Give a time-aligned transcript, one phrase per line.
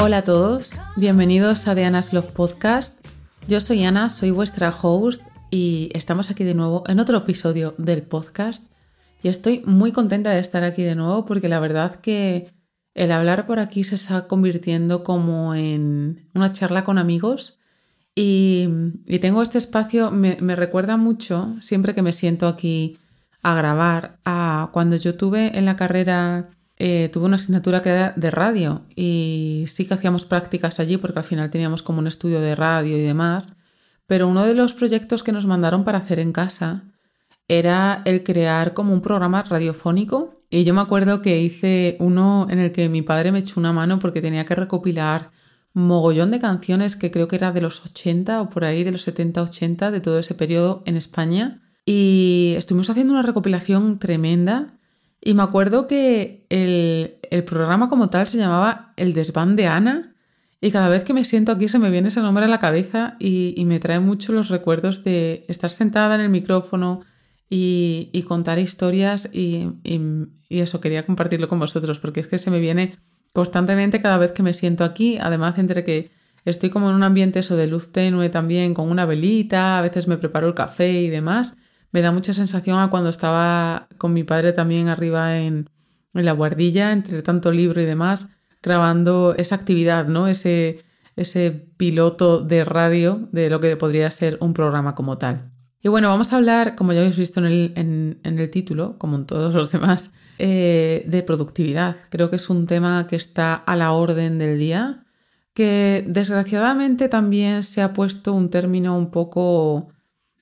[0.00, 3.04] Hola a todos, bienvenidos a Diana's Love Podcast.
[3.48, 8.02] Yo soy Ana, soy vuestra host y estamos aquí de nuevo en otro episodio del
[8.02, 8.62] podcast.
[9.24, 12.48] Y estoy muy contenta de estar aquí de nuevo porque la verdad que
[12.94, 17.58] el hablar por aquí se está convirtiendo como en una charla con amigos
[18.14, 18.68] y,
[19.20, 22.98] tengo este espacio, me, me, recuerda mucho siempre que me siento aquí
[23.42, 26.50] a grabar a cuando yo tuve en la carrera
[26.80, 31.18] eh, tuve una asignatura que era de radio y sí que hacíamos prácticas allí porque
[31.18, 33.56] al final teníamos como un estudio de radio y demás,
[34.06, 36.84] pero uno de los proyectos que nos mandaron para hacer en casa
[37.48, 40.44] era el crear como un programa radiofónico.
[40.50, 43.72] Y yo me acuerdo que hice uno en el que mi padre me echó una
[43.72, 45.30] mano porque tenía que recopilar
[45.74, 49.06] mogollón de canciones que creo que era de los 80 o por ahí de los
[49.06, 51.60] 70-80 de todo ese periodo en España.
[51.84, 54.77] Y estuvimos haciendo una recopilación tremenda
[55.28, 60.14] y me acuerdo que el, programa como tal se llamaba El desván de Ana.
[60.58, 63.14] Y cada vez que me siento aquí se me viene ese nombre a la cabeza
[63.18, 67.02] y, me trae mucho los recuerdos de estar sentada en el micrófono
[67.50, 69.68] y, contar historias y,
[70.48, 72.96] eso, quería compartirlo con vosotros porque es que se me viene
[73.34, 76.10] constantemente cada vez que me siento aquí, además entre que
[76.46, 80.08] estoy como en un ambiente eso de luz tenue también, con una velita, a veces
[80.08, 81.58] me preparo el café y demás,
[81.92, 85.70] me da mucha sensación a cuando estaba con mi padre también arriba en,
[86.12, 88.28] la guardilla, entre tanto libro y demás,
[88.60, 90.26] grabando esa actividad, ¿no?
[90.26, 95.52] Ese, ese piloto de radio de lo que podría ser un programa como tal.
[95.80, 99.54] Y bueno, vamos a hablar, como ya habéis visto en el, título, como en todos
[99.54, 101.96] los demás, eh, de productividad.
[102.10, 105.06] Creo que es un tema que está a la orden del día,
[105.54, 109.88] que desgraciadamente también se ha puesto un término un poco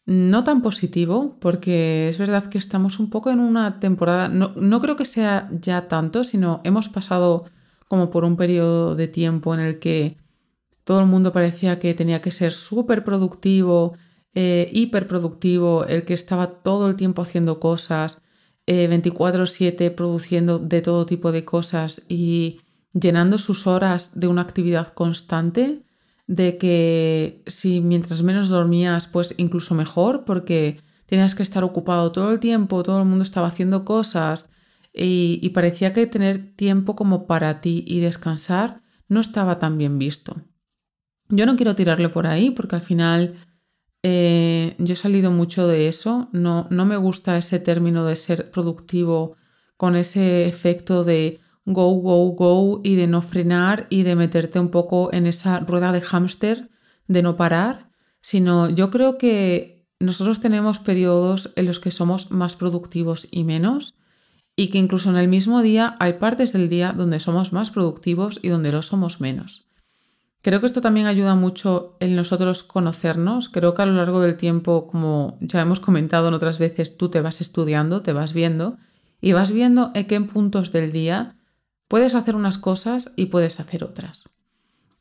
[0.07, 4.95] no tan positivo, porque es verdad que estamos un poco en una temporada, no, creo
[4.95, 7.45] que sea ya tanto, sino hemos pasado
[7.89, 10.17] como por un periodo de tiempo en el que
[10.85, 13.97] todo el mundo parecía que tenía que ser súper productivo,
[14.35, 18.23] eh, hiperproductivo, el que estaba todo el tiempo haciendo cosas,
[18.67, 22.61] 24/7 eh, produciendo de todo tipo de cosas y
[22.93, 25.86] llenando sus horas de una actividad constante
[26.27, 32.33] de que si mientras menos dormías, pues incluso mejor, porque tenías que estar ocupado todo
[32.33, 34.51] el tiempo, todo el mundo estaba haciendo cosas
[34.93, 40.37] y, parecía que tener tiempo como para ti y descansar no estaba tan bien visto.
[41.29, 43.37] Yo no quiero tirarle por ahí porque al final
[44.03, 48.51] eh, yo he salido mucho de eso, no, no me gusta ese término de ser
[48.51, 49.37] productivo
[49.77, 54.71] con ese efecto de go, go, go y de no frenar y de meterte un
[54.71, 56.71] poco en esa rueda de hámster
[57.09, 57.91] de no parar,
[58.21, 63.95] sino yo creo que nosotros tenemos periodos en los que somos más productivos y menos
[64.55, 68.39] y que incluso en el mismo día hay partes del día donde somos más productivos
[68.43, 69.67] y donde lo somos menos.
[70.43, 73.49] Creo que esto también ayuda mucho en nosotros conocernos.
[73.49, 77.09] Creo que a lo largo del tiempo, como ya hemos comentado en otras veces, tú
[77.09, 78.77] te vas estudiando, te vas viendo
[79.21, 81.37] y vas viendo en qué puntos del día
[81.89, 84.31] Puedes hacer unas cosas y puedes hacer otras.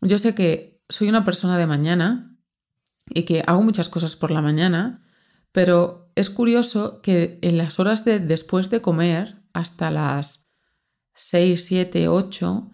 [0.02, 2.38] Yo sé que soy una persona de mañana
[3.10, 5.04] y que hago muchas cosas por la mañana,
[5.52, 10.50] pero es curioso que en las horas de después de comer, hasta las
[11.14, 12.72] 6, 7, 8,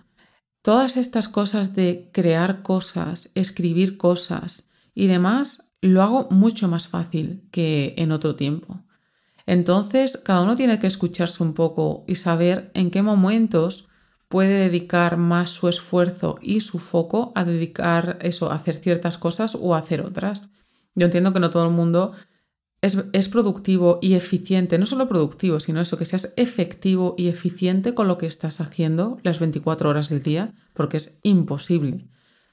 [0.62, 7.48] todas estas cosas de crear cosas, escribir cosas y demás, lo hago mucho más fácil
[7.52, 8.84] que en otro tiempo.
[9.46, 13.90] Entonces, cada uno tiene que escucharse un poco y saber en qué momentos
[14.32, 19.56] puede dedicar más su esfuerzo y su foco a dedicar eso, a hacer ciertas cosas
[19.60, 20.50] o a hacer otras.
[20.96, 22.14] Yo entiendo que no todo el mundo
[22.82, 28.08] es, productivo y eficiente, no solo productivo, sino eso, que seas efectivo y eficiente con
[28.08, 32.08] lo que estás haciendo las 24 horas del día, porque es imposible.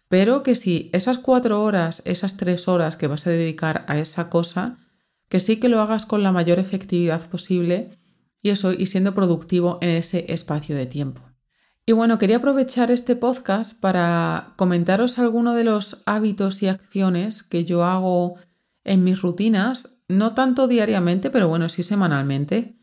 [0.09, 4.29] Pero que si esas cuatro horas, esas tres horas que vas a dedicar a esa
[4.29, 4.79] cosa,
[5.29, 7.99] que sí que lo hagas con la mayor efectividad posible
[8.43, 11.28] y eso, y siendo productivo en ese espacio de tiempo.
[11.89, 17.65] Y bueno, quería aprovechar este podcast para comentaros algunos de los hábitos y acciones que
[17.65, 18.35] yo hago
[18.85, 22.77] en mis rutinas, no tanto diariamente, pero bueno, sí semanalmente,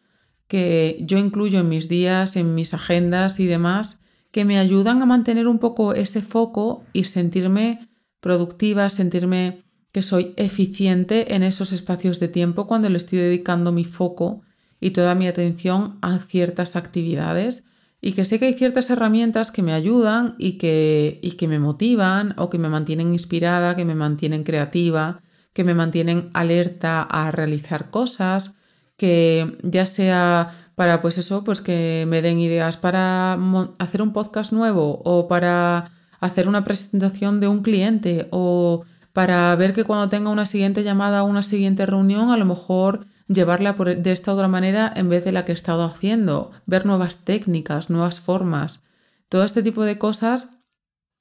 [0.48, 5.06] que yo incluyo en mis días, en mis agendas y demás, que me ayudan a
[5.06, 7.88] mantener un poco ese foco y sentirme
[8.22, 13.84] productiva, sentirme que soy eficiente en esos espacios de tiempo cuando le estoy dedicando mi
[13.84, 14.42] foco
[14.80, 17.66] y toda mi atención a ciertas actividades
[18.06, 21.58] y que sé que hay ciertas herramientas que me ayudan y que, y que me
[21.58, 25.24] motivan o que me mantienen inspirada, que me mantienen creativa,
[25.54, 28.58] que me mantienen alerta a realizar cosas,
[28.96, 33.40] que ya sea para pues eso, pues que me den ideas para
[33.80, 39.74] hacer un podcast nuevo o para hacer una presentación de un cliente o para ver
[39.74, 44.12] que cuando tenga una siguiente llamada o una siguiente reunión, a lo mejor llevarla de
[44.12, 48.20] esta otra manera en vez de la que he estado haciendo, ver nuevas técnicas, nuevas
[48.20, 48.84] formas.
[49.30, 50.50] Todo este tipo de cosas,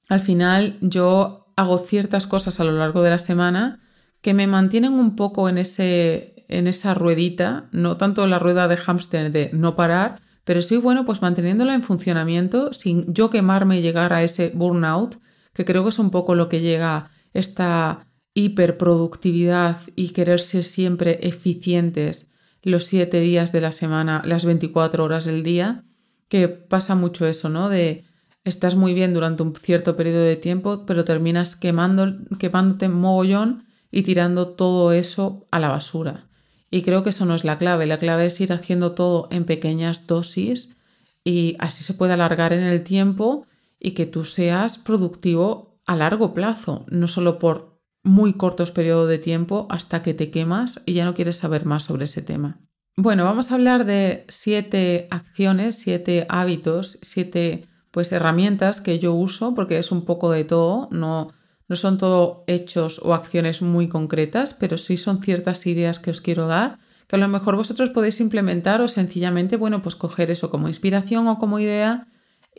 [0.09, 3.81] al final yo hago ciertas cosas a lo largo de la semana
[4.21, 8.77] que me mantienen un poco en, ese, en esa ruedita, no tanto la rueda de
[8.77, 13.81] hámster de no parar, pero sí, bueno, pues manteniéndola en funcionamiento sin yo quemarme y
[13.81, 15.17] llegar a ese burnout,
[15.53, 21.19] que creo que es un poco lo que llega esta hiperproductividad y querer ser siempre
[21.23, 22.29] eficientes
[22.61, 25.83] los siete días de la semana, las 24 horas del día,
[26.27, 27.69] que pasa mucho eso, ¿no?
[27.69, 28.03] De
[28.43, 34.03] estás muy bien durante un cierto periodo de tiempo, pero terminas quemando, quemándote mogollón y
[34.03, 36.27] tirando todo eso a la basura.
[36.69, 37.85] Y creo que eso no es la clave.
[37.85, 40.75] La clave es ir haciendo todo en pequeñas dosis
[41.23, 43.47] y así se puede alargar en el tiempo
[43.79, 47.74] y que tú seas productivo a largo plazo, no solo por
[48.05, 51.83] muy cortos periodos de tiempo hasta que te quemas y ya no quieres saber más
[51.83, 52.59] sobre ese tema.
[52.95, 59.53] Bueno, vamos a hablar de siete acciones, siete hábitos, siete pues herramientas que yo uso
[59.53, 61.33] porque es un poco de todo, no
[61.67, 66.21] no son todo hechos o acciones muy concretas, pero sí son ciertas ideas que os
[66.21, 70.49] quiero dar, que a lo mejor vosotros podéis implementar o sencillamente, bueno, pues coger eso
[70.49, 72.07] como inspiración o como idea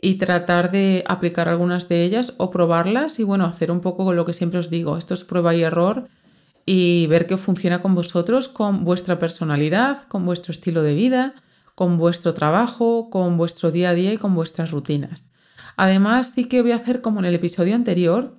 [0.01, 4.25] y tratar de aplicar algunas de ellas o probarlas y bueno, hacer un poco lo
[4.25, 6.07] que siempre os digo, esto es prueba y error
[6.65, 11.33] y ver qué funciona con vosotros, con vuestra personalidad, con vuestro estilo de vida,
[11.75, 15.31] con vuestro trabajo, con vuestro día a día y con vuestras rutinas.
[15.77, 18.37] Además, sí que voy a hacer como en el episodio anterior,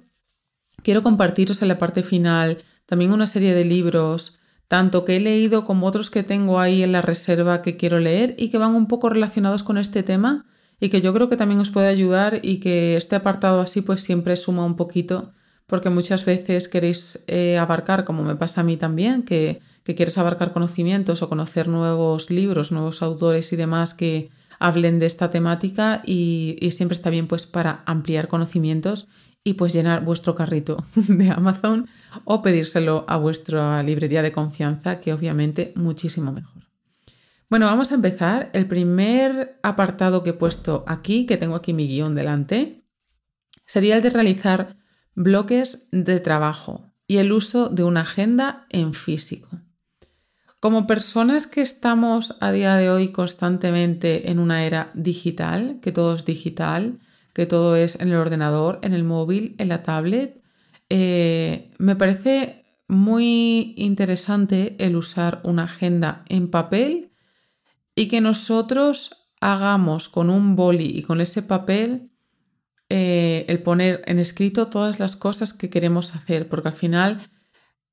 [0.83, 4.39] Quiero compartiros en la parte final también una serie de libros,
[4.69, 8.35] tanto que he leído como otros que tengo ahí en la reserva que quiero leer
[8.39, 10.47] y que van un poco relacionados con este tema
[10.81, 14.01] y que yo creo que también os puede ayudar y que este apartado así pues
[14.03, 15.33] siempre suma un poquito
[15.67, 20.17] porque muchas veces queréis eh, abarcar, como me pasa a mí también, que, que quieres
[20.17, 26.03] abarcar conocimientos o conocer nuevos libros, nuevos autores y demás que hablen de esta temática
[26.07, 29.09] y, y siempre está bien pues para ampliar conocimientos
[29.45, 31.87] y pues llenar vuestro carrito de Amazon
[32.25, 36.68] o pedírselo a vuestra librería de confianza, que obviamente muchísimo mejor.
[37.51, 38.51] Bueno, vamos a empezar.
[38.53, 42.85] El primer apartado que he puesto aquí, que tengo aquí mi guion delante,
[43.65, 44.77] sería el de realizar
[45.15, 49.49] bloques de trabajo y el uso de una agenda en físico.
[50.61, 56.17] Como personas que estamos a día de hoy constantemente en una era digital, que todo
[56.17, 56.99] es digital,
[57.33, 60.43] que todo es en el ordenador, en el móvil, en la tablet.
[60.91, 67.08] Eh, me parece muy interesante el usar una agenda en papel
[67.99, 72.13] y que nosotros hagamos con un boli y con ese papel
[72.89, 77.29] eh, el poner en escrito todas las cosas que queremos hacer, porque al final,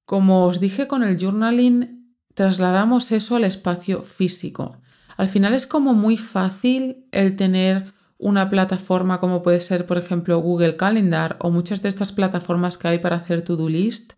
[0.06, 4.80] como os dije con el journaling, trasladamos eso al espacio físico.
[5.18, 10.38] Al final es como muy fácil el tener una plataforma como puede ser, por ejemplo,
[10.38, 14.14] Google Calendar o muchas de estas plataformas que hay para hacer to-do list,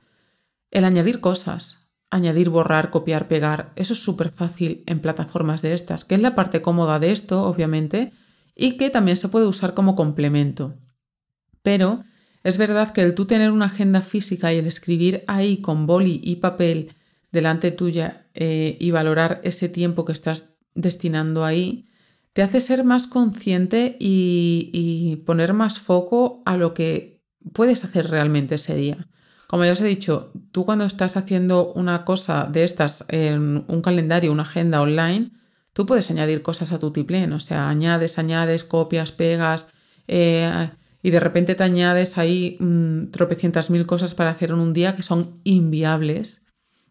[0.70, 6.06] el añadir cosas, añadir, borrar, copiar, pegar, eso es súper fácil en plataformas de estas,
[6.06, 8.12] que es la parte cómoda de esto, obviamente,
[8.56, 10.76] y que también se puede usar como complemento.
[11.62, 12.04] Pero
[12.44, 16.22] es verdad que el tú tener una agenda física y el escribir ahí con boli
[16.24, 16.96] y papel
[17.32, 21.90] delante tuya eh, y valorar ese tiempo que estás destinando ahí,
[22.34, 28.56] te hace ser más consciente y, poner más foco a lo que puedes hacer realmente
[28.56, 29.08] ese día.
[29.48, 33.82] Como ya os he dicho, tú cuando estás haciendo una cosa de estas en un
[33.82, 35.32] calendario, una agenda online,
[35.72, 39.70] tú puedes añadir cosas a tu tiplén, o sea, añades, añades, copias, pegas,
[40.08, 40.70] eh,
[41.02, 44.96] y de repente te añades ahí mm, tropecientas mil cosas para hacer en un día
[44.96, 46.46] que son inviables.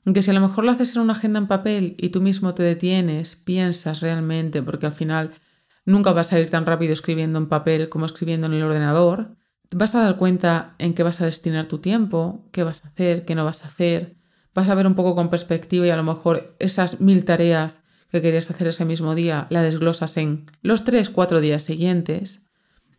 [0.07, 2.55] Aunque si a lo mejor lo haces en una agenda en papel y tú mismo
[2.55, 5.33] te detienes, piensas realmente, porque al final
[5.85, 9.37] nunca vas a ir tan rápido escribiendo en papel como escribiendo en el ordenador,
[9.71, 13.25] vas a dar cuenta en qué vas a destinar tu tiempo, qué vas a hacer,
[13.25, 14.17] qué no vas a hacer,
[14.55, 18.23] vas a ver un poco con perspectiva y a lo mejor esas mil tareas que
[18.23, 22.47] querías hacer ese mismo día la desglosas en los tres, cuatro días siguientes,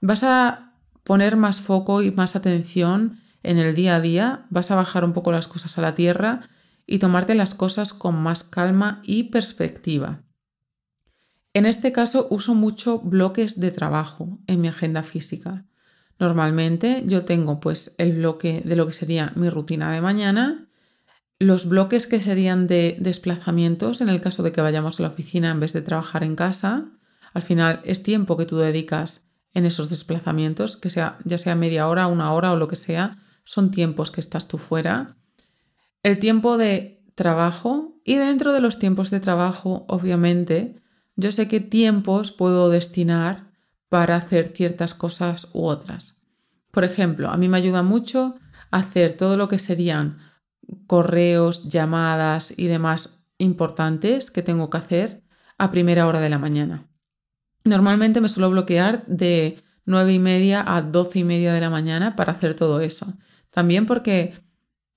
[0.01, 4.75] vas a poner más foco y más atención en el día a día, vas a
[4.75, 6.41] bajar un poco las cosas a la tierra
[6.85, 10.23] y tomarte las cosas con más calma y perspectiva.
[11.53, 15.66] En este caso uso mucho bloques de trabajo en mi agenda física.
[16.19, 20.67] Normalmente yo tengo pues el bloque de lo que sería mi rutina de mañana,
[21.39, 25.51] los bloques que serían de desplazamientos en el caso de que vayamos a la oficina
[25.51, 26.85] en vez de trabajar en casa.
[27.33, 31.87] Al final es tiempo que tú dedicas en esos desplazamientos, que sea ya sea media
[31.87, 35.17] hora, una hora o lo que sea, son tiempos que estás tú fuera.
[36.01, 40.81] El tiempo de trabajo y dentro de los tiempos de trabajo, obviamente,
[41.15, 43.46] yo sé qué tiempos puedo destinar
[43.89, 46.23] para hacer ciertas cosas u otras.
[46.71, 48.35] Por ejemplo, a mí me ayuda mucho
[48.71, 50.19] hacer todo lo que serían
[50.85, 55.23] correos, llamadas y demás importantes que tengo que hacer
[55.57, 56.87] a primera hora de la mañana.
[57.63, 62.15] Normalmente me suelo bloquear de 9 y media a 12 y media de la mañana
[62.15, 63.13] para hacer todo eso.
[63.51, 64.33] También porque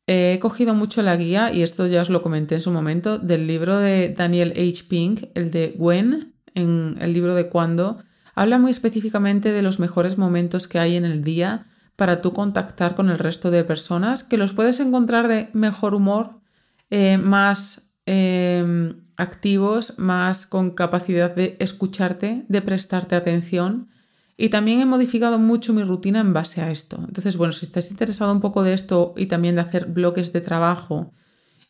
[0.06, 3.46] he cogido mucho la guía, y esto ya os lo comenté en su momento, del
[3.46, 4.84] libro de Daniel H.
[4.88, 8.02] Pink, el de When, en el libro de Cuando,
[8.34, 12.94] habla muy específicamente de los mejores momentos que hay en el día para tú contactar
[12.94, 16.40] con el resto de personas, que los puedes encontrar de mejor humor,
[16.88, 23.90] eh, más eh, activos, más con capacidad de escucharte, de prestarte atención.
[24.36, 26.96] Y también he modificado mucho mi rutina en base a esto.
[27.06, 30.40] Entonces, bueno, si estás interesado un poco de esto y también de hacer bloques de
[30.40, 31.12] trabajo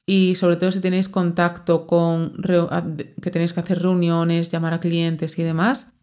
[0.07, 2.35] y sobre todo si tenéis contacto con
[3.21, 5.95] que tenéis que hacer reuniones, llamar a clientes y demás,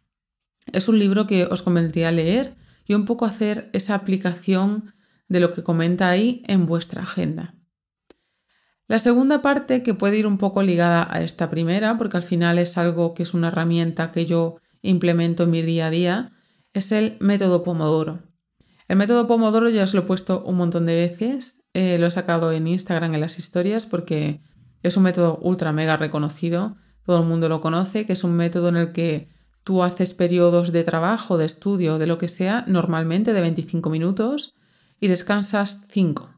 [0.74, 2.56] es un libro que os convendría leer
[2.86, 4.94] y un poco hacer esa aplicación
[5.28, 7.56] de lo que comenta ahí en vuestra agenda.
[8.88, 12.58] La segunda parte, que puede ir un poco ligada a esta primera, porque al final
[12.58, 16.32] es algo que es una herramienta que yo implemento en mi día a día,
[16.74, 18.24] es el método Pomodoro.
[18.88, 22.12] El método Pomodoro ya os lo he puesto un montón de veces, eh, lo he
[22.12, 24.42] sacado en Instagram en las historias porque
[24.84, 28.70] es un método ultra mega reconocido, todo el mundo lo conoce, que es un método
[28.70, 29.30] en el que
[29.68, 34.56] Tú haces periodos de trabajo, de estudio, de lo que sea, normalmente de 25 minutos
[35.02, 36.30] y descansas 5.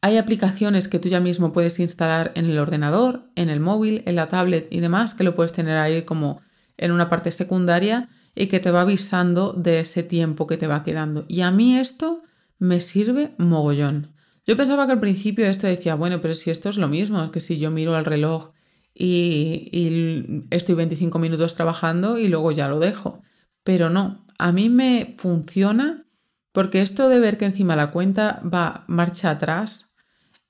[0.00, 4.14] Hay aplicaciones que tú ya mismo puedes instalar en el ordenador, en el móvil, en
[4.14, 6.40] la tablet y demás, que lo puedes tener ahí como
[6.76, 10.84] en una parte secundaria y que te va avisando de ese tiempo que te va
[10.84, 11.24] quedando.
[11.26, 12.22] Y a mí esto
[12.60, 14.14] me sirve mogollón.
[14.46, 17.40] Yo pensaba que al principio esto decía, bueno, pero si esto es lo mismo, que
[17.40, 18.52] si yo miro el reloj
[18.98, 23.22] y, estoy 25 minutos trabajando y luego ya lo dejo.
[23.62, 26.06] Pero no, a mí me funciona
[26.52, 29.94] porque esto de ver que encima la cuenta va marcha atrás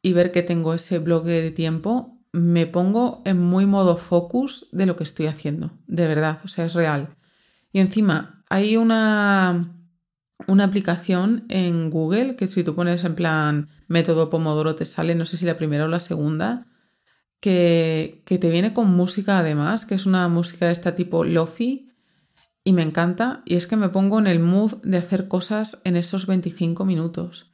[0.01, 4.87] y ver que tengo ese bloque de tiempo, me pongo en muy modo focus de
[4.87, 7.17] lo que estoy haciendo, de verdad, o sea, es real.
[7.73, 9.75] Y encima hay una,
[10.47, 15.25] una aplicación en Google que si tú pones en plan método Pomodoro te sale, no
[15.25, 16.67] sé si la primera o la segunda,
[17.41, 21.91] que, te viene con música además, que es una música de este tipo lofi
[22.65, 25.97] y me encanta y es que me pongo en el mood de hacer cosas en
[25.97, 27.51] esos 25 minutos.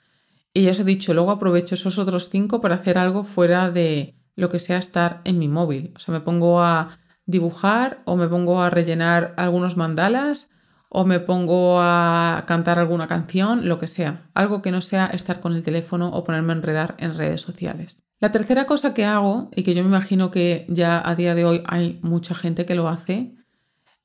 [0.52, 4.16] Y ya os he dicho, luego aprovecho esos otros 5 para hacer algo fuera de
[4.36, 5.92] lo que sea estar en mi móvil.
[5.96, 10.50] O sea, me pongo a dibujar o me pongo a rellenar algunos mandalas
[10.88, 14.30] o me pongo a cantar alguna canción, lo que sea.
[14.34, 18.03] Algo que no sea estar con el teléfono o ponerme a enredar en redes sociales.
[18.20, 21.44] La tercera cosa que hago, y que yo me imagino que ya a día de
[21.44, 23.34] hoy hay mucha gente que lo hace,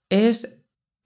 [0.09, 0.59] es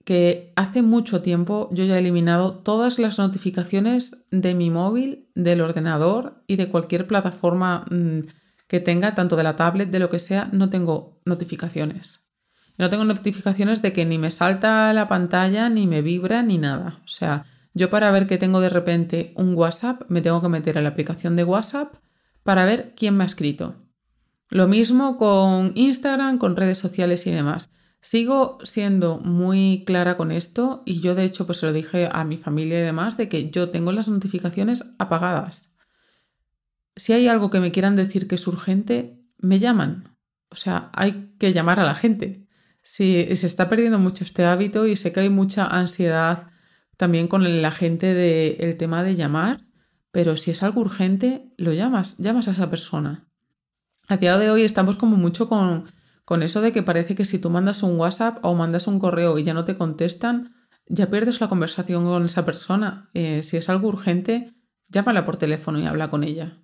[0.03, 5.61] que hace mucho tiempo yo ya he eliminado todas las notificaciones de mi móvil, del
[5.61, 8.19] ordenador y de cualquier plataforma mm,
[8.67, 12.31] que tenga, tanto de la tablet, de lo que sea, no tengo notificaciones.
[12.77, 17.01] No tengo notificaciones de que ni me salta la pantalla, ni me vibra, ni nada.
[17.05, 20.77] O sea, yo para ver que tengo de repente un WhatsApp, me tengo que meter
[20.77, 21.93] a la aplicación de WhatsApp
[22.43, 23.75] para ver quién me ha escrito.
[24.49, 27.71] Lo mismo con Instagram, con redes sociales y demás.
[28.01, 32.25] Sigo siendo muy clara con esto y yo de hecho pues se lo dije a
[32.25, 35.75] mi familia y demás de que yo tengo las notificaciones apagadas.
[36.95, 40.17] Si hay algo que me quieran decir que es urgente, me llaman.
[40.49, 42.45] O sea, hay que llamar a la gente.
[42.83, 46.51] Si se está perdiendo mucho este hábito y sé que hay mucha ansiedad
[46.97, 49.65] también con la gente del tema de llamar,
[50.13, 53.27] pero si es algo urgente, lo llamas, llamas a esa persona.
[54.07, 55.85] A día de hoy estamos como mucho con,
[56.23, 59.39] con eso de que parece que si tú mandas un WhatsApp o mandas un correo
[59.39, 60.53] y ya no te contestan,
[60.85, 63.09] ya pierdes la conversación con esa persona.
[63.15, 64.53] Eh, si es algo urgente,
[64.87, 66.59] llámala por teléfono y habla con ella.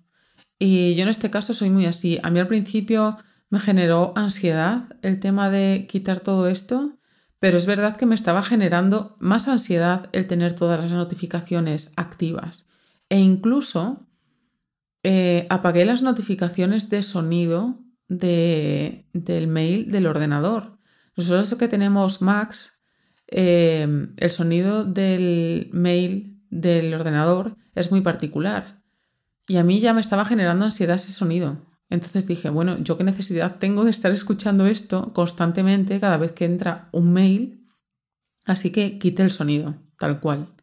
[0.56, 2.20] Y yo en este caso soy muy así.
[2.22, 3.16] A mí al principio
[3.48, 7.00] me generó ansiedad el tema de quitar todo esto,
[7.40, 12.69] pero es verdad que me estaba generando más ansiedad el tener todas las notificaciones activas
[13.10, 14.08] e incluso
[15.02, 20.78] eh, apagué las notificaciones de sonido del mail del ordenador.
[21.16, 22.72] Nosotros que tenemos Macs,
[23.26, 28.82] em, el sonido del mail del ordenador es muy particular.
[29.46, 31.66] Y a mí ya me estaba generando ansiedad ese sonido.
[31.90, 36.46] Entonces dije, bueno, ¿yo qué necesidad tengo de estar escuchando esto constantemente cada vez que
[36.46, 37.60] entra un mail
[38.50, 40.54] Así que quité el sonido, tal cual.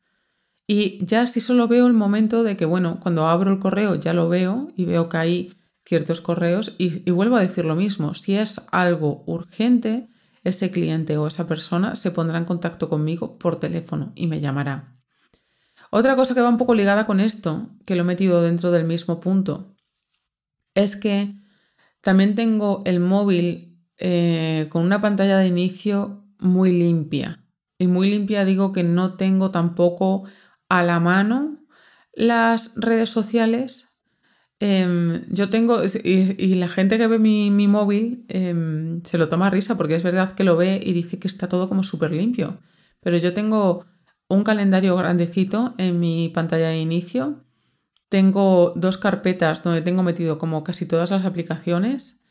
[0.67, 4.13] Y ya si solo veo el momento de que, bueno, cuando abro el correo ya
[4.13, 5.53] lo veo y veo que hay
[5.85, 10.09] ciertos correos y, vuelvo a decir lo mismo, si es algo urgente,
[10.43, 14.93] ese cliente o esa persona se pondrá en contacto conmigo por teléfono y me llamará.
[15.89, 18.83] Otra cosa que va un poco ligada con esto, que lo he metido dentro del
[18.83, 19.73] mismo punto,
[20.75, 21.33] es que
[22.01, 27.43] también tengo el móvil eh, con una pantalla de inicio muy limpia.
[27.79, 30.25] Y muy limpia digo que no tengo tampoco
[30.69, 31.59] a la mano
[32.13, 33.87] las redes sociales.
[34.59, 39.49] Em, yo tengo, y, la gente que ve mi, móvil em, se lo toma a
[39.51, 42.59] risa porque es verdad que lo ve y dice que está todo como súper limpio.
[43.01, 43.85] Pero yo tengo
[44.27, 47.43] un calendario grandecito en mi pantalla de inicio.
[48.09, 52.25] Tengo dos carpetas donde tengo metido como casi todas las aplicaciones.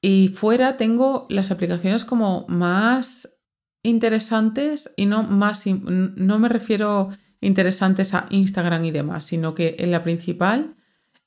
[0.00, 3.40] Y fuera tengo las aplicaciones como más
[3.82, 9.90] interesantes y no más, no me refiero interesantes a Instagram y demás, sino que en
[9.90, 10.76] la principal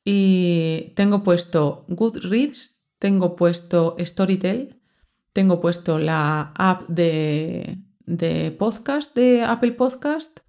[0.04, 4.82] y tengo puesto Goodreads, tengo puesto Storytel,
[5.34, 10.40] tengo puesto la app de de podcast de Apple Podcast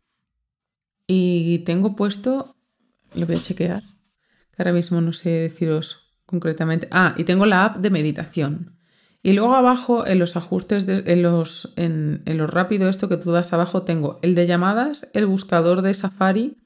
[1.06, 2.56] y tengo puesto,
[3.14, 6.88] lo voy a chequear, que ahora mismo no sé deciros concretamente.
[6.90, 8.71] Ah, y tengo la app de meditación.
[9.22, 13.30] Y luego abajo en los ajustes, en, los, en, en lo rápido, esto que tú
[13.30, 16.58] das abajo, tengo el de llamadas, el buscador de Safari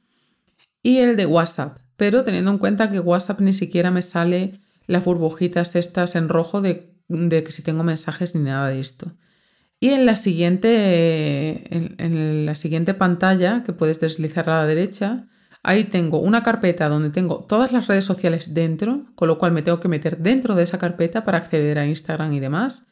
[0.82, 1.78] y el de WhatsApp.
[1.96, 6.62] Pero teniendo en cuenta que WhatsApp ni siquiera me sale las burbujitas estas en rojo
[6.62, 9.12] de, de que si tengo mensajes ni nada de esto.
[9.78, 15.26] Y en la siguiente, en, la siguiente pantalla, que puedes deslizar a la derecha,
[15.66, 19.62] ahí tengo una carpeta donde tengo todas las redes sociales dentro, con lo cual me
[19.62, 22.86] tengo que meter dentro de esa carpeta para acceder a Instagram y demás.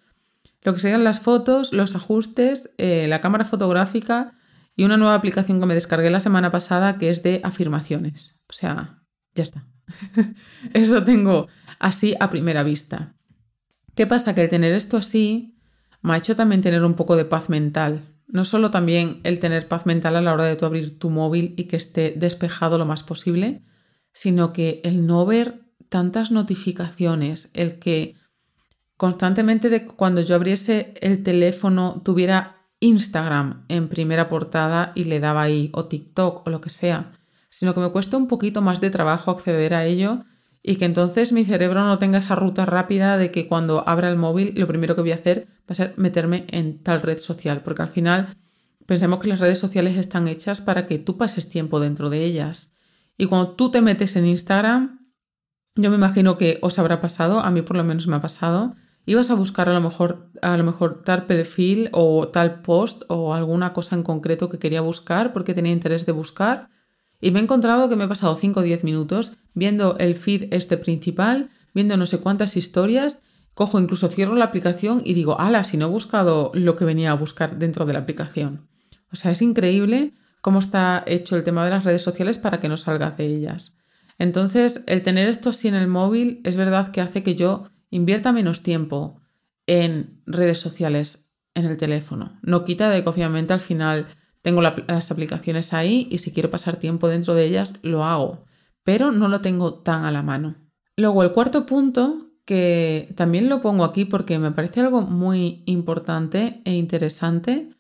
[0.62, 4.32] Lo que serían las fotos, los ajustes, eh, la cámara fotográfica
[4.74, 8.40] y una nueva aplicación que me descargué la semana pasada que es de afirmaciones.
[8.48, 9.02] O sea,
[9.34, 9.66] ya está.
[10.72, 13.14] Eso tengo así a primera vista.
[13.94, 14.34] ¿Qué pasa?
[14.34, 15.56] Que el tener esto así
[16.02, 18.13] me ha hecho también tener un poco de paz mental.
[18.26, 21.54] No solo también el tener paz mental a la hora de tú abrir tu móvil
[21.56, 23.62] y que esté despejado lo más posible,
[24.12, 28.16] sino que el no ver tantas notificaciones, el que
[28.96, 35.42] constantemente de cuando yo abriese el teléfono tuviera Instagram en primera portada y le daba
[35.42, 37.12] ahí o TikTok o lo que sea,
[37.48, 40.24] sino que me cuesta un poquito más de trabajo acceder a ello
[40.66, 44.16] y que entonces mi cerebro no tenga esa ruta rápida de que cuando abra el
[44.16, 47.60] móvil lo primero que voy a hacer va a ser meterme en tal red social,
[47.62, 48.34] porque al final
[48.86, 52.72] pensemos que las redes sociales están hechas para que tú pases tiempo dentro de ellas.
[53.18, 55.10] Y cuando tú te metes en Instagram,
[55.76, 58.74] yo me imagino que os habrá pasado, a mí por lo menos me ha pasado,
[59.04, 63.34] ibas a buscar a lo mejor, a lo mejor tal perfil o tal post o
[63.34, 66.70] alguna cosa en concreto que quería buscar porque tenía interés de buscar
[67.24, 70.52] y me he encontrado que me he pasado 5 o 10 minutos viendo el feed
[70.52, 73.22] este principal, viendo no sé cuántas historias,
[73.54, 77.12] cojo incluso cierro la aplicación y digo, ala, si no he buscado lo que venía
[77.12, 78.68] a buscar dentro de la aplicación.
[79.10, 82.68] O sea, es increíble cómo está hecho el tema de las redes sociales para que
[82.68, 83.74] no salgas de ellas.
[84.18, 88.32] Entonces, el tener esto así en el móvil es verdad que hace que yo invierta
[88.32, 89.22] menos tiempo
[89.66, 92.38] en redes sociales en el teléfono.
[92.42, 94.08] No quita de que obviamente al final
[94.44, 98.44] tengo las aplicaciones ahí y si quiero pasar tiempo dentro de ellas, lo hago,
[98.82, 100.56] pero no lo tengo tan a la mano.
[100.98, 106.60] Luego, el cuarto punto, que también lo pongo aquí porque me parece algo muy importante
[106.66, 107.70] e interesante,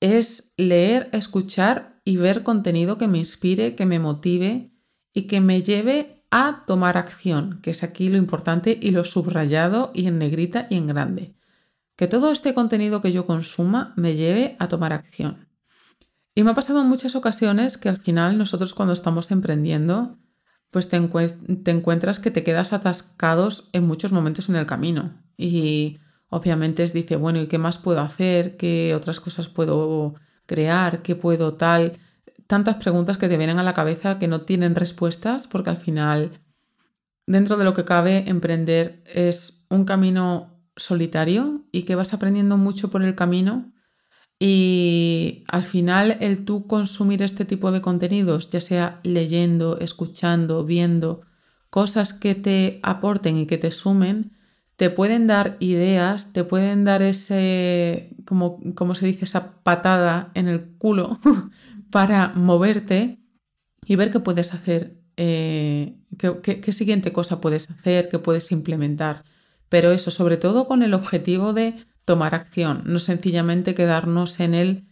[0.00, 4.72] es leer, escuchar y ver contenido que me inspire, que me motive
[5.12, 9.90] y que me lleve a tomar acción, que es aquí lo importante y lo subrayado
[9.92, 11.34] y en negrita y en grande.
[11.96, 15.45] Que todo este contenido que yo consuma me lleve a tomar acción.
[16.36, 20.18] Y me ha pasado en muchas ocasiones que al final nosotros cuando estamos emprendiendo,
[20.70, 25.14] pues te, encuentras que te quedas atascados en muchos momentos en el camino.
[25.38, 28.58] Y obviamente es dice, bueno, ¿y qué más puedo hacer?
[28.58, 31.00] ¿Qué otras cosas puedo crear?
[31.00, 31.98] ¿Qué puedo tal?
[32.46, 36.42] Tantas preguntas que te vienen a la cabeza que no tienen respuestas porque al final,
[37.26, 42.90] dentro de lo que cabe, emprender es un camino solitario y que vas aprendiendo mucho
[42.90, 43.72] por el camino
[44.38, 51.22] y al final el tú consumir este tipo de contenidos, ya sea leyendo, escuchando, viendo,
[51.70, 54.32] cosas que te aporten y que te sumen,
[54.76, 60.48] te pueden dar ideas, te pueden dar ese, como, como se dice, esa patada en
[60.48, 61.18] el culo
[61.90, 63.18] para moverte
[63.86, 69.24] y ver qué puedes hacer, eh, qué siguiente cosa puedes hacer, qué puedes implementar.
[69.70, 71.74] Pero eso, sobre todo con el objetivo de
[72.06, 74.84] tomar acción, no sencillamente quedarnos en él,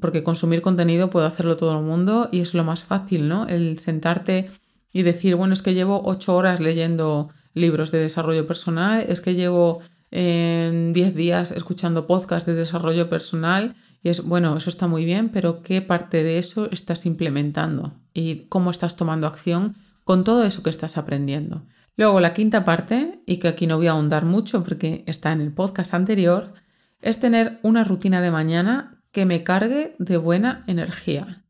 [0.00, 3.48] porque consumir contenido puede hacerlo todo el mundo y es lo más fácil, ¿no?
[3.48, 4.50] El sentarte
[4.92, 9.34] y decir, bueno, es que llevo ocho horas leyendo libros de desarrollo personal, es que
[9.34, 15.06] llevo en 10 días escuchando podcasts de desarrollo personal y es, bueno, eso está muy
[15.06, 17.94] bien, pero ¿qué parte de eso estás implementando?
[18.12, 21.62] ¿Y cómo estás tomando acción con todo eso que estás aprendiendo?
[21.96, 25.40] Luego, la quinta parte, y que aquí no voy a ahondar mucho porque está en
[25.40, 26.54] el podcast anterior,
[27.00, 31.44] es tener una rutina de mañana que me cargue de buena energía.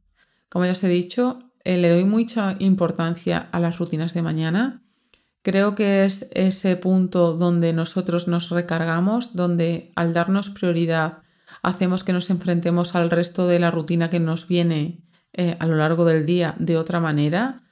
[0.49, 4.83] Como ya os he dicho, eh, le doy mucha importancia a las rutinas de mañana.
[5.43, 11.23] Creo que es ese punto donde nosotros nos recargamos, donde al darnos prioridad
[11.63, 15.77] hacemos que nos enfrentemos al resto de la rutina que nos viene eh, a lo
[15.77, 17.63] largo del día de otra manera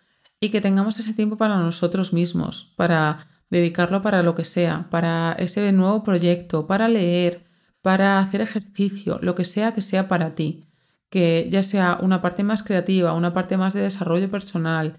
[0.41, 5.33] y que tengamos ese tiempo para nosotros mismos, para dedicarlo para lo que sea, para
[5.39, 7.45] ese nuevo proyecto, para leer,
[7.83, 10.65] para hacer ejercicio, lo que sea que sea para ti,
[11.11, 14.99] que ya sea una parte más creativa, una parte más de desarrollo personal,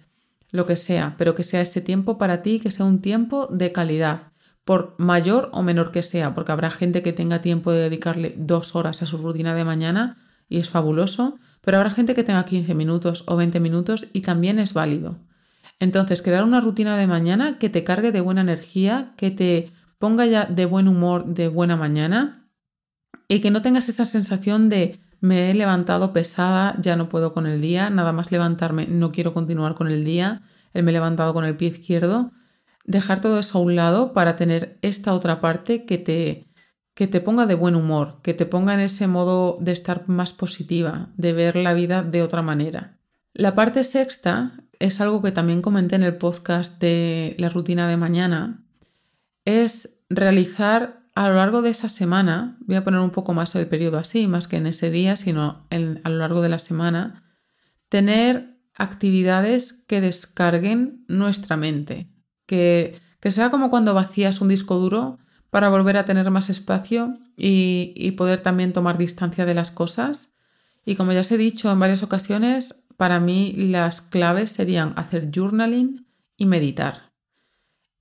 [0.51, 3.71] lo que sea, pero que sea ese tiempo para ti, que sea un tiempo de
[3.71, 4.32] calidad,
[4.65, 8.75] por mayor o menor que sea, porque habrá gente que tenga tiempo de dedicarle dos
[8.75, 10.17] horas a su rutina de mañana
[10.49, 14.60] y es fabuloso, pero habrá gente que tenga 15 minutos o 20 minutos y también
[14.60, 15.17] es válido.
[15.82, 20.28] Entonces, crear una rutina de mañana que te cargue de buena energía, que te ponga
[20.28, 22.48] ya de buen humor, de buena mañana
[23.28, 27.48] y que no tengas esa sensación de me he levantado pesada, ya no puedo con
[27.48, 30.44] el día, nada más levantarme, no quiero continuar con el día,
[30.76, 32.32] me he levantado con el pie izquierdo.
[32.86, 36.48] Dejar todo eso a un lado para tener esta otra parte que te,
[36.94, 40.32] que te ponga de buen humor, que te ponga en ese modo de estar más
[40.32, 43.00] positiva, de ver la vida de otra manera.
[43.34, 47.98] La parte sexta es algo que también comenté en el podcast de la rutina de
[47.98, 48.65] mañana,
[49.46, 53.67] es realizar a lo largo de esa semana, voy a poner un poco más el
[53.67, 57.24] periodo así, más que en ese día, sino a lo largo de la semana,
[57.89, 62.10] tener actividades que descarguen nuestra mente,
[62.48, 65.20] que, que sea como cuando vacías un disco duro
[65.52, 70.31] para volver a tener más espacio y, y poder también tomar distancia de las cosas.
[70.86, 75.30] Y como ya os he dicho en varias ocasiones, para mí las claves serían hacer
[75.34, 77.12] journaling y meditar.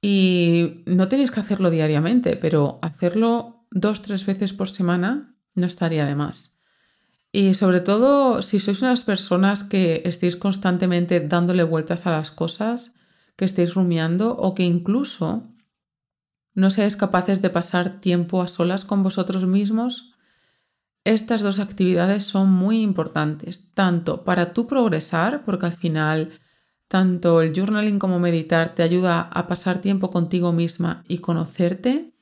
[0.03, 6.07] Y no tenéis que hacerlo diariamente, pero hacerlo dos, tres veces por semana no estaría
[6.07, 6.59] de más.
[7.33, 12.95] Y sobre todo, si sois unas personas que estéis constantemente dándole vueltas a las cosas,
[13.37, 15.49] que estéis rumiando o que incluso
[16.55, 20.15] no seáis capaces de pasar tiempo a solas con vosotros mismos,
[21.11, 26.31] estas dos actividades son muy importantes, tanto para tu progresar, porque al final
[26.89, 32.13] tanto el journaling como meditar te ayuda a pasar tiempo contigo misma y conocerte,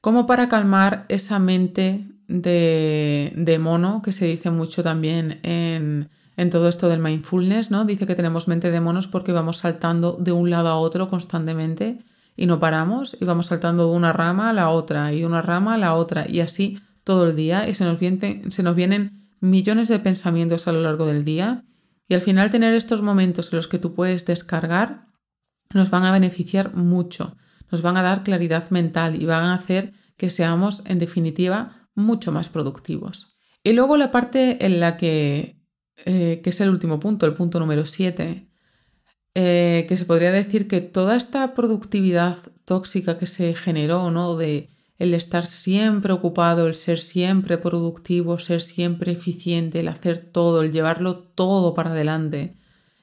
[0.00, 6.68] como para calmar esa mente de, mono que se dice mucho también en, en todo
[6.68, 7.84] esto del mindfulness, ¿no?
[7.84, 11.98] Dice que tenemos mente de monos porque vamos saltando de un lado a otro constantemente
[12.36, 15.42] y no paramos y vamos saltando de una rama a la otra y de una
[15.42, 19.98] rama a la otra y así todo el día y se nos, vienen millones de
[19.98, 21.64] pensamientos a lo largo del día
[22.06, 25.06] y al final tener estos momentos en los que tú puedes descargar
[25.72, 27.34] nos van a beneficiar mucho,
[27.70, 32.30] nos van a dar claridad mental y van a hacer que seamos en definitiva mucho
[32.30, 33.38] más productivos.
[33.62, 35.62] Y luego la parte en la que,
[36.04, 38.50] eh, que es el último punto, el punto número 7,
[39.34, 44.36] eh, que se podría decir que toda esta productividad tóxica que se generó, ¿no?
[44.36, 50.62] De el estar siempre ocupado, el ser siempre productivo, ser siempre eficiente, el hacer todo,
[50.62, 52.56] el llevarlo todo para adelante,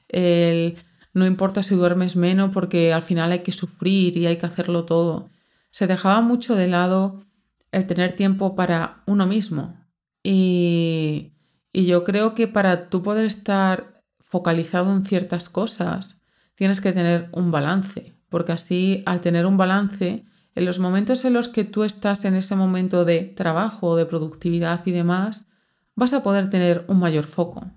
[0.10, 0.78] el
[1.16, 4.84] no importa si duermes menos porque al final hay que sufrir y hay que hacerlo
[4.84, 5.30] todo.
[5.72, 7.24] Se dejaba mucho de lado
[7.72, 9.78] el tener tiempo para uno mismo.
[10.24, 11.32] Y,
[11.72, 17.30] y yo creo que para tú poder estar focalizado en ciertas cosas, tienes que tener
[17.32, 20.26] un balance, porque así al tener un balance,
[20.56, 24.86] en los momentos en los que tú estás en ese momento de trabajo, de productividad
[24.86, 25.48] y demás,
[25.96, 27.72] vas a poder tener un mayor foco,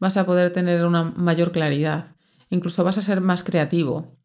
[0.00, 2.16] vas a poder tener una mayor claridad,
[2.48, 4.16] incluso vas a ser más creativo,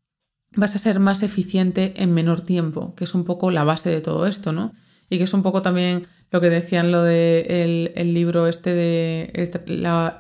[0.56, 4.02] vas a ser más eficiente en menor tiempo, que es un poco la base de
[4.02, 4.74] todo esto, ¿no?
[5.10, 9.32] Y que es un poco también lo que decían lo de el, libro este de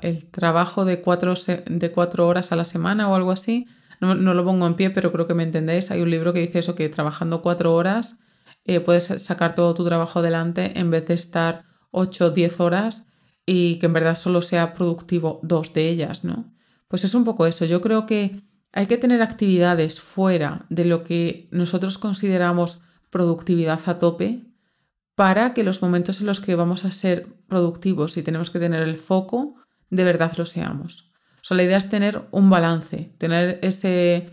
[0.01, 1.33] el, trabajo de cuatro,
[1.65, 3.67] de cuatro horas a la semana o algo así,
[3.99, 5.91] no, lo pongo en pie, pero creo que me entendéis.
[5.91, 8.19] Hay un libro que dice eso, que trabajando cuatro horas
[8.65, 13.07] eh, puedes sacar todo tu trabajo adelante en vez de estar ocho o diez horas
[13.45, 16.53] y que en verdad solo sea productivo dos de ellas, ¿no?
[16.87, 17.65] Pues es un poco eso.
[17.65, 18.41] Yo creo que
[18.73, 24.43] hay que tener actividades fuera de lo que nosotros consideramos productividad a tope
[25.15, 28.83] para que los momentos en los que vamos a ser productivos y tenemos que tener
[28.83, 29.55] el foco,
[29.89, 31.06] de verdad lo seamos.
[31.55, 34.29] La idea es tener un balance, tener ese,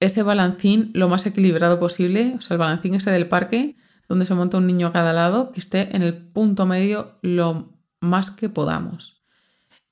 [0.00, 3.76] ese balancín lo más equilibrado posible, o sea, el balancín ese del parque,
[4.08, 7.78] donde se monta un niño a cada lado, que esté en el punto medio lo
[8.00, 9.22] más que podamos.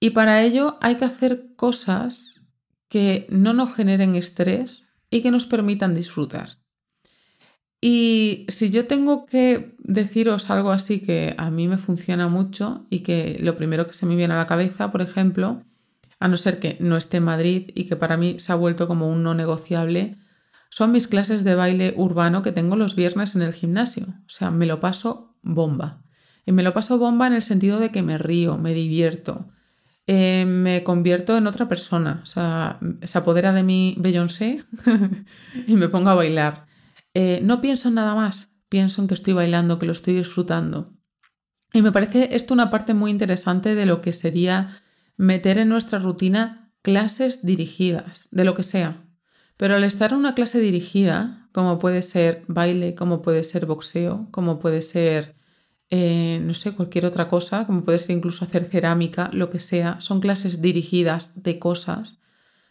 [0.01, 2.41] Y para ello hay que hacer cosas
[2.89, 6.51] que no nos generen estrés y que nos permitan disfrutar.
[7.81, 13.01] Y si yo tengo que deciros algo así que a mí me funciona mucho y
[13.01, 15.63] que lo primero que se me viene a la cabeza, por ejemplo,
[16.19, 18.89] a no ser que no esté en Madrid y que para mí se ha vuelto
[18.89, 20.17] como un no negociable,
[20.71, 24.07] son mis clases de baile urbano que tengo los viernes en el gimnasio.
[24.09, 26.03] O sea, me lo paso bomba.
[26.45, 29.49] Y me lo paso bomba en el sentido de que me río, me divierto,
[30.07, 32.21] eh, me convierto en otra persona.
[32.23, 34.63] O sea, se apodera de mí Beyoncé
[35.67, 36.67] y me pongo a bailar.
[37.15, 40.93] Eh, no pienso en nada más, pienso en que estoy bailando, que lo estoy disfrutando.
[41.73, 44.81] Y me parece esto una parte muy interesante de lo que sería
[45.17, 49.05] meter en nuestra rutina clases dirigidas, de lo que sea.
[49.57, 54.29] Pero al estar en una clase dirigida, como puede ser baile, como puede ser boxeo,
[54.31, 55.37] como puede ser,
[55.91, 60.01] eh, no sé, cualquier otra cosa, como puede ser incluso hacer cerámica, lo que sea,
[60.01, 62.19] son clases dirigidas de cosas,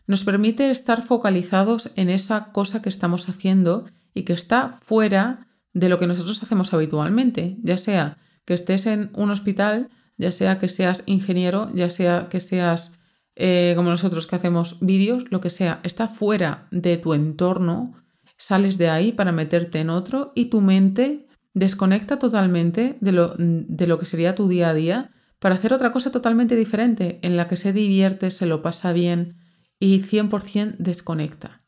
[0.07, 5.89] nos permite estar focalizados en esa cosa que estamos haciendo y que está fuera de
[5.89, 10.67] lo que nosotros hacemos habitualmente, ya sea que estés en un hospital, ya sea que
[10.67, 12.99] seas ingeniero, ya sea que seas
[13.35, 17.93] eh, como nosotros que hacemos vídeos, lo que sea, está fuera de tu entorno,
[18.37, 23.87] sales de ahí para meterte en otro y tu mente desconecta totalmente de lo, de
[23.87, 27.47] lo que sería tu día a día para hacer otra cosa totalmente diferente, en la
[27.47, 29.37] que se divierte, se lo pasa bien
[29.79, 31.61] y 100% desconecta.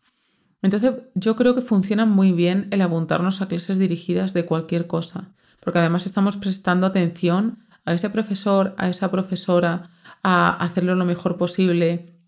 [0.62, 5.33] Entonces yo creo que funciona muy bien el apuntarnos a clases dirigidas de cualquier cosa,
[5.60, 9.89] porque además estamos prestando atención a ese profesor, a esa profesora,
[10.21, 12.19] a hacerlo lo mejor posible,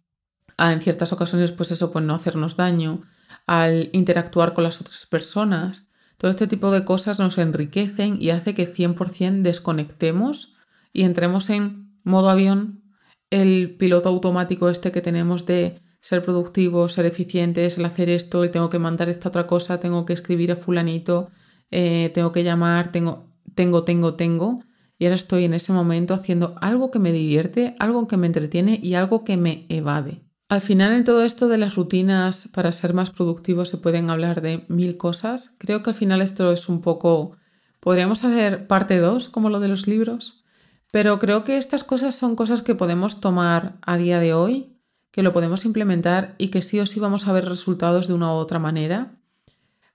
[0.58, 3.02] a en ciertas ocasiones pues eso, pues no hacernos daño,
[3.46, 5.92] al interactuar con las otras personas.
[6.18, 10.56] Todo este tipo de cosas nos enriquecen y hace que 100% desconectemos
[10.94, 12.82] y entremos en modo avión,
[13.30, 18.46] el piloto automático este que tenemos de ser productivo, ser eficiente, es el hacer esto,
[18.46, 21.32] el tengo que mandar esta otra cosa, tengo que escribir a fulanito,
[21.70, 24.64] eh, tengo que llamar, tengo, tengo, tengo, tengo.
[25.00, 28.80] Y ahora estoy en ese momento haciendo algo que me divierte, algo que me entretiene
[28.84, 30.22] y algo que me evade.
[30.50, 34.42] Al final en todo esto de las rutinas para ser más productivos se pueden hablar
[34.42, 35.56] de mil cosas.
[35.58, 37.38] Creo que al final esto es un poco...
[37.80, 40.44] Podríamos hacer parte 2 como lo de los libros,
[40.92, 44.76] pero creo que estas cosas son cosas que podemos tomar a día de hoy
[45.12, 48.34] que lo podemos implementar y que sí o sí vamos a ver resultados de una
[48.34, 49.16] u otra manera.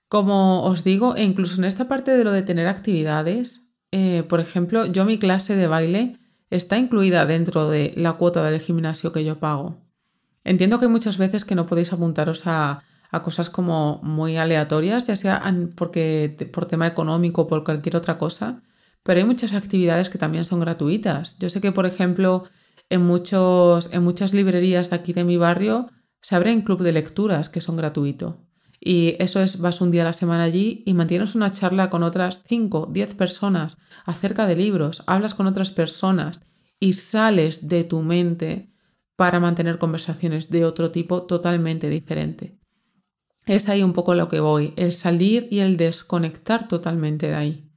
[0.07, 3.64] Como os digo, e incluso en esta parte de lo de tener actividades,
[3.97, 8.59] eh, por ejemplo, yo mi clase de baile está incluida dentro de la cuota del
[8.59, 9.77] gimnasio que yo pago.
[10.43, 12.83] Entiendo que hay muchas veces que no podéis apuntaros a,
[13.23, 15.41] cosas como muy aleatorias, ya sea
[15.77, 18.61] porque, por tema económico o por cualquier otra cosa,
[19.03, 21.39] pero hay muchas actividades que también son gratuitas.
[21.39, 22.43] Yo sé que, por ejemplo,
[22.89, 25.87] en, muchos, en muchas librerías de aquí de mi barrio
[26.19, 28.35] se abren club de lecturas que son gratuitos.
[28.87, 32.03] Y eso es, vas un día a la semana allí y mantienes una charla con
[32.03, 36.41] otras 5, 10 personas acerca de libros, hablas con otras personas
[36.79, 38.69] y sales de tu mente
[39.15, 42.59] para mantener conversaciones de otro tipo totalmente diferente.
[43.47, 47.71] Es ahí un poco lo que voy, el salir y el desconectar totalmente de ahí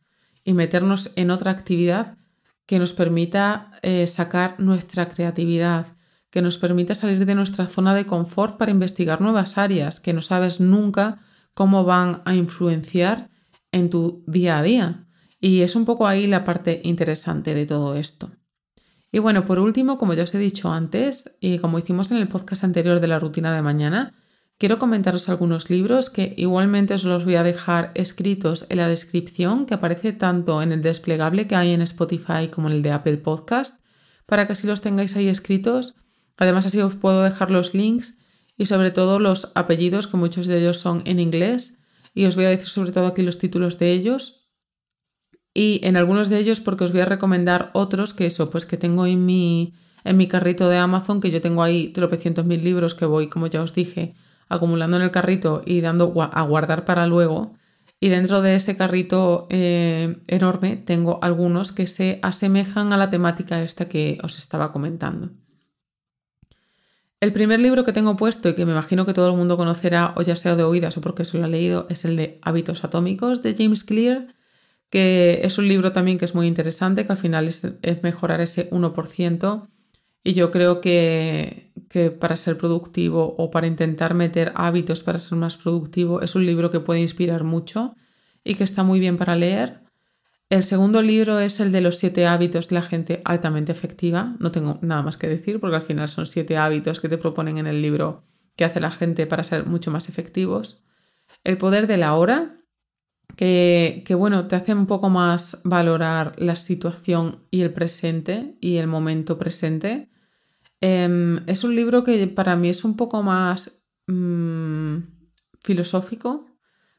[0.45, 2.19] y meternos en otra actividad
[2.67, 5.87] que nos permita eh, sacar nuestra creatividad,
[6.31, 10.21] que nos permita salir de nuestra zona de confort para investigar nuevas áreas que no
[10.21, 11.19] sabes nunca
[11.55, 13.31] cómo van a influenciar
[13.73, 15.07] en tu día a día.
[15.41, 18.31] Y es un poco ahí la parte interesante de todo esto.
[19.11, 22.29] Y bueno, por último, como ya os he dicho antes, y como hicimos en el
[22.29, 24.15] podcast anterior de la rutina de mañana,
[24.59, 29.67] Quiero comentaros algunos libros que igualmente os los voy a dejar escritos en la descripción,
[29.67, 33.19] que aparece tanto en el desplegable que hay en Spotify como en el de Apple
[33.19, 33.81] Podcast,
[34.27, 35.95] para que así los tengáis ahí escritos.
[36.39, 38.19] Además, así os puedo dejar los links
[38.57, 41.81] y sobre todo los apellidos, que muchos de ellos son en inglés,
[42.15, 44.49] y os voy a decir sobre todo aquí los títulos de ellos.
[45.55, 48.77] Y en algunos de ellos, porque os voy a recomendar otros que eso, pues que
[48.77, 49.75] tengo en mi,
[50.05, 53.47] en mi carrito de Amazon, que yo tengo ahí tropecientos mil libros que voy, como
[53.47, 54.15] ya os dije,
[54.49, 57.55] acumulando en el carrito y dando a guardar para luego.
[58.01, 63.63] Y dentro de ese carrito eh, enorme tengo algunos que se asemejan a la temática
[63.63, 65.31] esta que os estaba comentando.
[67.21, 70.15] El primer libro que tengo puesto y que me imagino que todo el mundo conocerá
[70.17, 72.85] o ya sea de oídas o porque se lo ha leído es el de Hábitos
[72.85, 74.37] Atómicos de James Clear,
[74.89, 77.67] que es un libro también que es muy interesante, que al final es,
[78.03, 79.69] mejorar ese 1%.
[80.23, 85.39] Y yo creo que, que, para ser productivo o para intentar meter hábitos para ser
[85.39, 87.97] más productivo es un libro que puede inspirar mucho
[88.45, 89.88] y que está muy bien para leer.
[90.51, 94.35] El segundo libro es el de los siete hábitos de la gente altamente efectiva.
[94.39, 97.59] No tengo nada más que decir porque al final son siete hábitos que te proponen
[97.59, 98.25] en el libro
[98.57, 100.85] que hace la gente para ser mucho más efectivos.
[101.45, 102.59] El poder de la hora,
[103.37, 108.89] que, bueno, te hace un poco más valorar la situación y el presente y el
[108.89, 110.11] momento presente.
[110.81, 114.97] Em, es un libro que para mí es un poco más mm,
[115.63, 116.48] filosófico,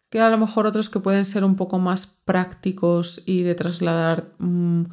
[0.09, 4.33] que a lo mejor otros que pueden ser un poco más prácticos y de trasladar
[4.39, 4.83] mm,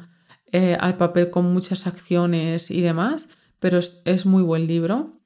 [0.51, 5.19] eh, al papel con muchas acciones y demás, pero es, muy buen libro.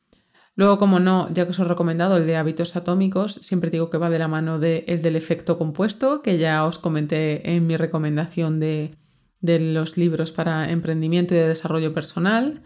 [0.56, 3.98] Luego, como no, ya que os he recomendado el de hábitos atómicos, siempre digo que
[3.98, 7.78] va de la mano de, el del efecto compuesto, que ya os comenté en mi
[7.78, 8.98] recomendación de,
[9.42, 12.64] de los libros para emprendimiento y de desarrollo personal.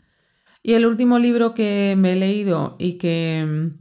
[0.61, 3.71] Y el último libro que me he leído y que,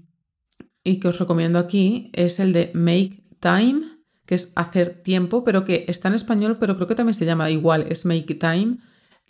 [0.83, 3.83] y que os recomiendo aquí es el de Make Time,
[4.25, 7.51] que es hacer tiempo, pero que está en español, pero creo que también se llama
[7.51, 8.79] igual, es Make Time.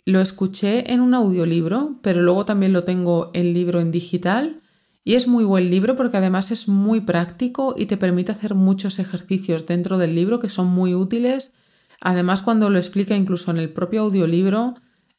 [0.05, 4.61] Lo escuché en un audiolibro, pero luego también lo tengo en libro en digital.
[5.03, 8.99] Y es muy buen libro porque además es muy práctico y te permite hacer muchos
[8.99, 11.53] ejercicios dentro del libro que son muy útiles.
[11.99, 14.75] Además, cuando lo explica incluso en el propio audiolibro,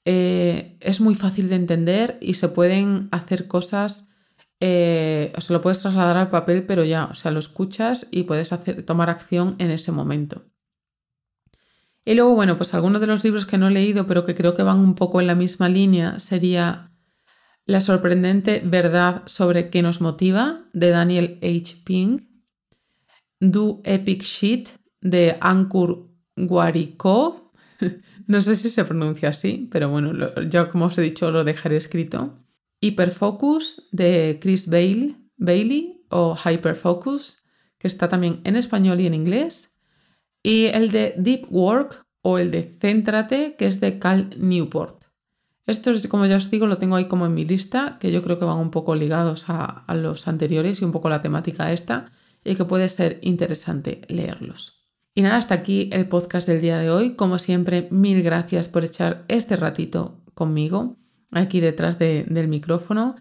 [0.07, 4.09] eh, es muy fácil de entender y se pueden hacer cosas
[4.61, 8.23] eh, o sea, lo puedes trasladar al papel, pero ya, o sea, lo escuchas y
[8.23, 10.47] puedes hacer, tomar acción en ese momento.
[12.05, 14.55] Y luego, bueno, pues algunos de los libros que no he leído, pero que creo
[14.55, 16.93] que van un poco en la misma línea, sería
[17.67, 21.83] La sorprendente verdad sobre qué nos motiva, de Daniel H.
[21.85, 22.21] Ping,
[23.41, 24.69] Do Epic Shit,
[25.01, 27.53] de Ankur Wariko.
[28.29, 30.13] no sé si se pronuncia así, pero bueno,
[30.49, 32.46] yo como os he dicho lo dejaré escrito.
[32.81, 37.45] Hyperfocus de Chris Bailey o Hyperfocus,
[37.79, 39.81] que está también en español y en inglés.
[40.43, 45.05] Y el de Deep Work o el de Céntrate, que es de Cal Newport.
[45.67, 48.39] Estos, como ya os digo, lo tengo ahí como en mi lista, que yo creo
[48.39, 52.13] que van un poco ligados a, a los anteriores y un poco la temática esta,
[52.45, 54.87] y que puede ser interesante leerlos.
[55.15, 57.17] Y nada, hasta aquí el podcast del día de hoy.
[57.17, 60.99] Como siempre, mil gracias por echar este ratito conmigo
[61.31, 63.17] aquí detrás del micrófono.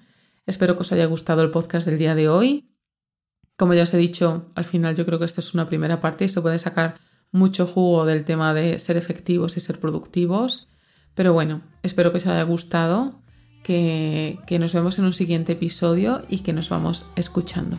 [0.46, 2.70] Espero que os haya gustado el podcast del día de hoy.
[3.58, 6.26] Como ya os he dicho, al final yo creo que esta es una primera parte
[6.26, 6.96] y se puede sacar
[7.32, 10.70] mucho jugo del tema de ser efectivos y ser productivos.
[11.13, 13.22] Pero bueno, espero que os haya gustado,
[13.63, 17.78] que, que nos vemos en un siguiente episodio y que nos vamos escuchando.